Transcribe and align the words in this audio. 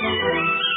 program. 0.00 0.75